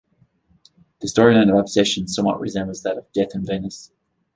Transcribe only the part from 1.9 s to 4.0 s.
somewhat resembles that of "Death in Venice".